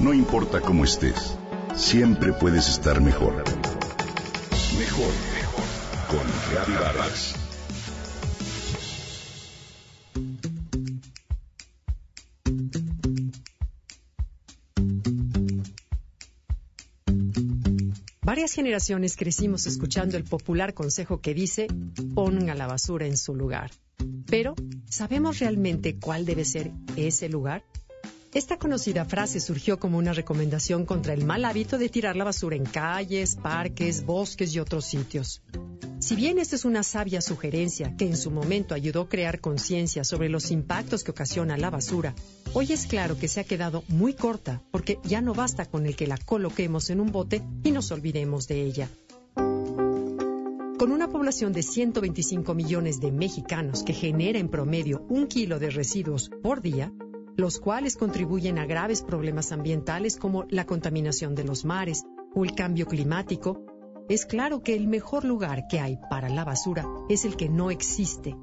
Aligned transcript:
No 0.00 0.14
importa 0.14 0.62
cómo 0.62 0.84
estés, 0.84 1.36
siempre 1.76 2.32
puedes 2.32 2.70
estar 2.70 3.02
mejor. 3.02 3.44
Mejor, 4.78 5.12
mejor. 5.34 5.64
Con 6.08 6.26
Reavivadas. 6.50 7.34
Varias 18.22 18.52
generaciones 18.54 19.16
crecimos 19.16 19.66
escuchando 19.66 20.16
el 20.16 20.24
popular 20.24 20.72
consejo 20.72 21.20
que 21.20 21.34
dice, 21.34 21.66
ponga 22.14 22.54
la 22.54 22.66
basura 22.66 23.04
en 23.04 23.18
su 23.18 23.34
lugar. 23.34 23.70
Pero, 24.30 24.54
¿sabemos 24.88 25.40
realmente 25.40 25.98
cuál 25.98 26.24
debe 26.24 26.46
ser 26.46 26.72
ese 26.96 27.28
lugar? 27.28 27.64
Esta 28.32 28.58
conocida 28.58 29.04
frase 29.04 29.40
surgió 29.40 29.80
como 29.80 29.98
una 29.98 30.12
recomendación 30.12 30.86
contra 30.86 31.14
el 31.14 31.24
mal 31.24 31.44
hábito 31.44 31.78
de 31.78 31.88
tirar 31.88 32.14
la 32.14 32.22
basura 32.22 32.54
en 32.54 32.64
calles, 32.64 33.34
parques, 33.34 34.06
bosques 34.06 34.54
y 34.54 34.60
otros 34.60 34.84
sitios. 34.84 35.42
Si 35.98 36.14
bien 36.14 36.38
esta 36.38 36.54
es 36.54 36.64
una 36.64 36.84
sabia 36.84 37.22
sugerencia 37.22 37.96
que 37.96 38.06
en 38.06 38.16
su 38.16 38.30
momento 38.30 38.72
ayudó 38.72 39.02
a 39.02 39.08
crear 39.08 39.40
conciencia 39.40 40.04
sobre 40.04 40.28
los 40.28 40.52
impactos 40.52 41.02
que 41.02 41.10
ocasiona 41.10 41.56
la 41.56 41.70
basura, 41.70 42.14
hoy 42.52 42.72
es 42.72 42.86
claro 42.86 43.18
que 43.18 43.26
se 43.26 43.40
ha 43.40 43.44
quedado 43.44 43.82
muy 43.88 44.14
corta 44.14 44.62
porque 44.70 45.00
ya 45.02 45.20
no 45.20 45.34
basta 45.34 45.66
con 45.66 45.84
el 45.84 45.96
que 45.96 46.06
la 46.06 46.16
coloquemos 46.16 46.88
en 46.90 47.00
un 47.00 47.10
bote 47.10 47.42
y 47.64 47.72
nos 47.72 47.90
olvidemos 47.90 48.46
de 48.46 48.62
ella. 48.62 48.88
Con 49.34 50.92
una 50.92 51.08
población 51.08 51.52
de 51.52 51.64
125 51.64 52.54
millones 52.54 53.00
de 53.00 53.10
mexicanos 53.10 53.82
que 53.82 53.92
genera 53.92 54.38
en 54.38 54.48
promedio 54.48 55.04
un 55.08 55.26
kilo 55.26 55.58
de 55.58 55.70
residuos 55.70 56.30
por 56.42 56.62
día, 56.62 56.92
los 57.40 57.58
cuales 57.58 57.96
contribuyen 57.96 58.58
a 58.58 58.66
graves 58.66 59.02
problemas 59.02 59.50
ambientales 59.50 60.16
como 60.16 60.44
la 60.50 60.66
contaminación 60.66 61.34
de 61.34 61.44
los 61.44 61.64
mares 61.64 62.04
o 62.34 62.44
el 62.44 62.54
cambio 62.54 62.86
climático, 62.86 63.64
es 64.10 64.26
claro 64.26 64.62
que 64.62 64.74
el 64.74 64.86
mejor 64.86 65.24
lugar 65.24 65.66
que 65.68 65.80
hay 65.80 65.98
para 66.10 66.28
la 66.28 66.44
basura 66.44 66.84
es 67.08 67.24
el 67.24 67.36
que 67.36 67.48
no 67.48 67.70
existe, 67.70 68.36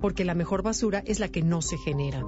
porque 0.00 0.24
la 0.24 0.34
mejor 0.34 0.62
basura 0.62 1.02
es 1.06 1.20
la 1.20 1.28
que 1.28 1.42
no 1.42 1.62
se 1.62 1.78
genera. 1.78 2.24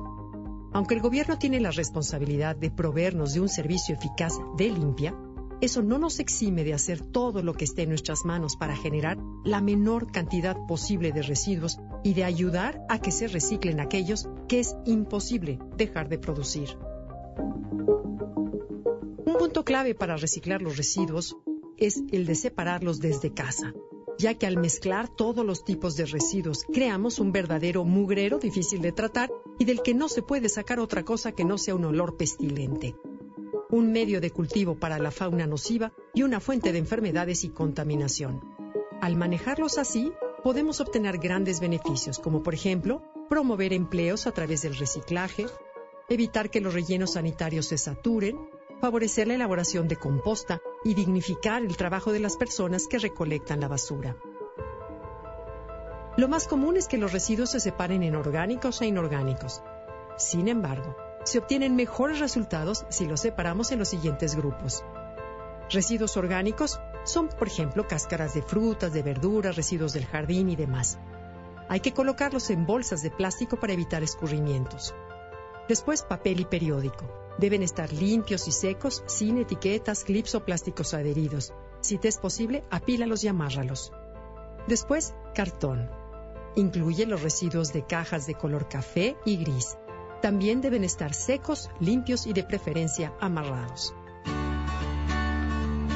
Aunque 0.72 0.94
el 0.94 1.00
gobierno 1.00 1.38
tiene 1.38 1.60
la 1.60 1.70
responsabilidad 1.70 2.54
de 2.54 2.70
proveernos 2.70 3.34
de 3.34 3.40
un 3.40 3.48
servicio 3.48 3.94
eficaz 3.94 4.34
de 4.56 4.70
limpia, 4.70 5.16
eso 5.60 5.82
no 5.82 5.98
nos 5.98 6.20
exime 6.20 6.62
de 6.62 6.74
hacer 6.74 7.00
todo 7.00 7.42
lo 7.42 7.54
que 7.54 7.64
esté 7.64 7.82
en 7.82 7.88
nuestras 7.88 8.24
manos 8.24 8.56
para 8.56 8.76
generar 8.76 9.18
la 9.44 9.60
menor 9.60 10.10
cantidad 10.10 10.56
posible 10.66 11.12
de 11.12 11.22
residuos 11.22 11.78
y 12.02 12.14
de 12.14 12.24
ayudar 12.24 12.82
a 12.88 13.00
que 13.00 13.10
se 13.10 13.28
reciclen 13.28 13.80
aquellos 13.80 14.28
que 14.48 14.60
es 14.60 14.74
imposible 14.84 15.58
dejar 15.76 16.08
de 16.08 16.18
producir. 16.18 16.76
Un 19.26 19.36
punto 19.38 19.64
clave 19.64 19.94
para 19.94 20.16
reciclar 20.16 20.62
los 20.62 20.76
residuos 20.76 21.36
es 21.76 22.02
el 22.10 22.26
de 22.26 22.34
separarlos 22.34 23.00
desde 23.00 23.32
casa, 23.32 23.74
ya 24.18 24.34
que 24.34 24.46
al 24.46 24.56
mezclar 24.56 25.08
todos 25.08 25.44
los 25.44 25.64
tipos 25.64 25.96
de 25.96 26.06
residuos 26.06 26.64
creamos 26.72 27.18
un 27.18 27.32
verdadero 27.32 27.84
mugrero 27.84 28.38
difícil 28.38 28.80
de 28.80 28.92
tratar 28.92 29.30
y 29.58 29.64
del 29.64 29.82
que 29.82 29.94
no 29.94 30.08
se 30.08 30.22
puede 30.22 30.48
sacar 30.48 30.80
otra 30.80 31.04
cosa 31.04 31.32
que 31.32 31.44
no 31.44 31.58
sea 31.58 31.74
un 31.74 31.84
olor 31.84 32.16
pestilente 32.16 32.94
un 33.70 33.90
medio 33.90 34.20
de 34.20 34.30
cultivo 34.30 34.76
para 34.76 34.98
la 34.98 35.10
fauna 35.10 35.48
nociva 35.48 35.92
y 36.14 36.22
una 36.22 36.38
fuente 36.38 36.70
de 36.70 36.78
enfermedades 36.78 37.42
y 37.42 37.48
contaminación. 37.48 38.40
Al 39.04 39.16
manejarlos 39.16 39.76
así, 39.76 40.14
podemos 40.42 40.80
obtener 40.80 41.18
grandes 41.18 41.60
beneficios, 41.60 42.18
como 42.18 42.42
por 42.42 42.54
ejemplo, 42.54 43.02
promover 43.28 43.74
empleos 43.74 44.26
a 44.26 44.32
través 44.32 44.62
del 44.62 44.78
reciclaje, 44.78 45.44
evitar 46.08 46.48
que 46.48 46.62
los 46.62 46.72
rellenos 46.72 47.12
sanitarios 47.12 47.66
se 47.66 47.76
saturen, 47.76 48.48
favorecer 48.80 49.26
la 49.28 49.34
elaboración 49.34 49.88
de 49.88 49.96
composta 49.96 50.62
y 50.84 50.94
dignificar 50.94 51.62
el 51.62 51.76
trabajo 51.76 52.12
de 52.12 52.20
las 52.20 52.38
personas 52.38 52.86
que 52.86 52.98
recolectan 52.98 53.60
la 53.60 53.68
basura. 53.68 54.16
Lo 56.16 56.26
más 56.26 56.48
común 56.48 56.78
es 56.78 56.88
que 56.88 56.96
los 56.96 57.12
residuos 57.12 57.50
se 57.50 57.60
separen 57.60 58.02
en 58.04 58.16
orgánicos 58.16 58.80
e 58.80 58.86
inorgánicos. 58.86 59.62
Sin 60.16 60.48
embargo, 60.48 60.96
se 61.24 61.40
obtienen 61.40 61.76
mejores 61.76 62.20
resultados 62.20 62.86
si 62.88 63.04
los 63.04 63.20
separamos 63.20 63.70
en 63.70 63.80
los 63.80 63.88
siguientes 63.88 64.34
grupos. 64.34 64.82
Residuos 65.68 66.16
orgánicos 66.16 66.80
son, 67.04 67.28
por 67.28 67.46
ejemplo, 67.46 67.86
cáscaras 67.86 68.34
de 68.34 68.42
frutas, 68.42 68.92
de 68.92 69.02
verduras, 69.02 69.56
residuos 69.56 69.92
del 69.92 70.06
jardín 70.06 70.48
y 70.48 70.56
demás. 70.56 70.98
Hay 71.68 71.80
que 71.80 71.92
colocarlos 71.92 72.50
en 72.50 72.66
bolsas 72.66 73.02
de 73.02 73.10
plástico 73.10 73.58
para 73.58 73.72
evitar 73.72 74.02
escurrimientos. 74.02 74.94
Después, 75.68 76.02
papel 76.02 76.40
y 76.40 76.44
periódico. 76.44 77.06
Deben 77.38 77.62
estar 77.62 77.92
limpios 77.92 78.46
y 78.48 78.52
secos, 78.52 79.02
sin 79.06 79.38
etiquetas, 79.38 80.04
clips 80.04 80.34
o 80.34 80.44
plásticos 80.44 80.94
adheridos. 80.94 81.52
Si 81.80 81.98
te 81.98 82.08
es 82.08 82.18
posible, 82.18 82.64
apílalos 82.70 83.24
y 83.24 83.28
amárralos. 83.28 83.92
Después, 84.68 85.14
cartón. 85.34 85.90
Incluye 86.54 87.06
los 87.06 87.22
residuos 87.22 87.72
de 87.72 87.84
cajas 87.84 88.26
de 88.26 88.34
color 88.34 88.68
café 88.68 89.16
y 89.24 89.36
gris. 89.36 89.76
También 90.22 90.60
deben 90.60 90.84
estar 90.84 91.12
secos, 91.12 91.70
limpios 91.80 92.26
y 92.26 92.32
de 92.32 92.44
preferencia 92.44 93.12
amarrados. 93.20 93.94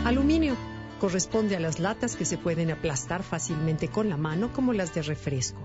Aluminio. 0.05 0.78
Corresponde 0.99 1.57
a 1.57 1.61
las 1.61 1.79
latas 1.79 2.17
que 2.17 2.25
se 2.25 2.39
pueden 2.39 2.71
aplastar 2.71 3.23
fácilmente 3.23 3.89
con 3.89 4.09
la 4.09 4.17
mano 4.17 4.53
como 4.53 4.73
las 4.73 4.95
de 4.95 5.03
refresco. 5.03 5.65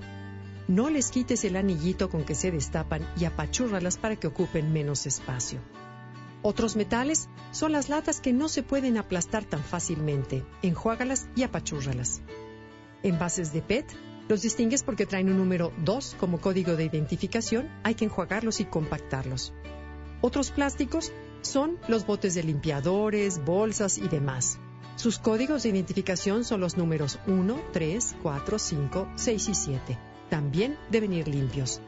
No 0.68 0.90
les 0.90 1.10
quites 1.10 1.44
el 1.44 1.56
anillito 1.56 2.10
con 2.10 2.24
que 2.24 2.36
se 2.36 2.52
destapan 2.52 3.08
y 3.18 3.26
apachúrralas 3.26 3.98
para 3.98 4.16
que 4.16 4.28
ocupen 4.28 4.72
menos 4.72 5.06
espacio. 5.06 5.60
Otros 6.42 6.76
metales 6.76 7.30
son 7.52 7.72
las 7.72 7.90
latas 7.90 8.22
que 8.22 8.34
no 8.34 8.48
se 8.48 8.64
pueden 8.64 8.98
aplastar 8.98 9.44
tan 9.44 9.64
fácilmente. 9.64 10.46
Enjuágalas 10.62 11.28
y 11.36 11.44
apachúrralas. 11.44 12.22
Envases 13.02 13.54
de 13.54 13.62
PET 13.62 13.86
los 14.30 14.42
distingues 14.42 14.84
porque 14.84 15.06
traen 15.06 15.30
un 15.30 15.38
número 15.38 15.74
2 15.84 16.16
como 16.18 16.40
código 16.40 16.78
de 16.78 16.86
identificación, 16.86 17.70
hay 17.84 17.96
que 17.96 18.06
enjuagarlos 18.06 18.62
y 18.62 18.66
compactarlos. 18.66 19.54
Otros 20.22 20.52
plásticos 20.52 21.12
son 21.42 21.78
los 21.90 22.06
botes 22.06 22.34
de 22.34 22.44
limpiadores, 22.44 23.44
bolsas 23.44 23.98
y 23.98 24.08
demás. 24.08 24.60
Sus 24.96 25.18
códigos 25.18 25.64
de 25.64 25.70
identificación 25.70 26.44
son 26.44 26.62
los 26.62 26.78
números 26.78 27.20
1, 27.28 27.62
3, 27.72 28.16
4, 28.22 28.60
5, 28.60 29.08
6 29.16 29.50
y 29.50 29.54
7. 29.56 30.00
También 30.30 30.78
deben 30.92 31.14
ir 31.14 31.28
limpios. 31.28 31.82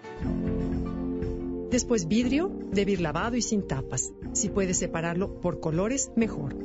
Después 1.70 2.08
vidrio, 2.08 2.52
debe 2.72 2.94
ir 2.94 3.02
lavado 3.02 3.36
y 3.36 3.42
sin 3.42 3.68
tapas. 3.68 4.14
Si 4.34 4.50
puedes 4.50 4.78
separarlo 4.78 5.40
por 5.42 5.60
colores, 5.60 6.12
mejor. 6.16 6.56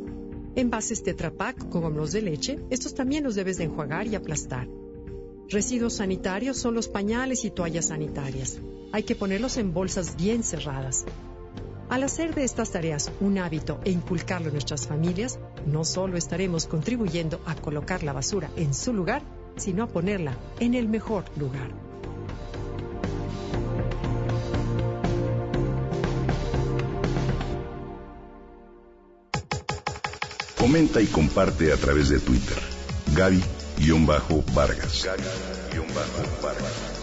Envases 0.56 1.03
Tetra 1.03 1.31
Pak 1.31 1.69
como 1.69 1.91
los 1.91 2.12
de 2.12 2.23
leche, 2.23 2.59
estos 2.71 2.95
también 2.95 3.25
los 3.25 3.34
debes 3.34 3.59
de 3.59 3.65
enjuagar 3.65 4.07
y 4.07 4.15
aplastar. 4.15 4.69
Residuos 5.49 5.95
sanitarios 5.95 6.59
son 6.59 6.75
los 6.75 6.89
pañales 6.89 7.45
y 7.45 7.51
toallas 7.51 7.87
sanitarias. 7.87 8.61
Hay 8.93 9.03
que 9.03 9.15
ponerlos 9.15 9.57
en 9.57 9.72
bolsas 9.72 10.17
bien 10.17 10.43
cerradas. 10.43 11.05
Al 11.89 12.05
hacer 12.05 12.34
de 12.37 12.45
estas 12.45 12.71
tareas 12.71 13.11
un 13.21 13.37
hábito 13.39 13.81
e 13.84 13.91
inculcarlo 13.91 14.47
en 14.47 14.55
nuestras 14.55 14.87
familias, 14.87 15.41
no 15.66 15.84
solo 15.84 16.16
estaremos 16.16 16.66
contribuyendo 16.66 17.41
a 17.47 17.54
colocar 17.54 18.03
la 18.03 18.12
basura 18.12 18.50
en 18.56 18.75
su 18.75 18.93
lugar, 18.93 19.22
sino 19.56 19.84
a 19.84 19.87
ponerla 19.87 20.34
en 20.59 20.75
el 20.75 20.88
mejor 20.88 21.25
lugar. 21.37 21.71
Comenta 30.59 31.00
y 31.00 31.06
comparte 31.06 31.72
a 31.72 31.77
través 31.77 32.10
de 32.10 32.21
Twitter. 32.21 32.59
Gaby 33.16 33.42
Vargas. 34.54 35.09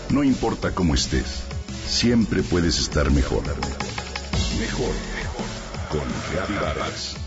No 0.10 0.24
importa 0.24 0.74
cómo 0.74 0.94
estés, 0.94 1.44
siempre 1.88 2.44
puedes 2.44 2.80
estar 2.80 3.12
mejor. 3.12 3.44
Mejor, 4.60 4.94
mejor. 5.16 5.46
Con 5.90 6.08
Gaby 6.34 6.54
Vargas. 6.54 7.18